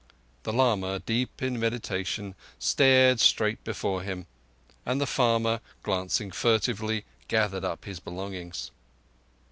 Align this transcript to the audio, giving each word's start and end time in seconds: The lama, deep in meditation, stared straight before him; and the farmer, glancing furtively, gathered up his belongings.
The 0.41 0.51
lama, 0.51 0.97
deep 0.97 1.43
in 1.43 1.59
meditation, 1.59 2.33
stared 2.57 3.19
straight 3.19 3.63
before 3.63 4.01
him; 4.01 4.25
and 4.83 4.99
the 4.99 5.05
farmer, 5.05 5.59
glancing 5.83 6.31
furtively, 6.31 7.05
gathered 7.27 7.63
up 7.63 7.85
his 7.85 7.99
belongings. 7.99 8.71